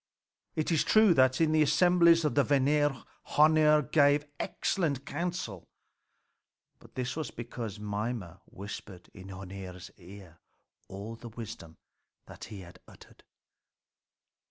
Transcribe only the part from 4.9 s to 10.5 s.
counsel. But this was because Mimer whispered in Hœnir's ear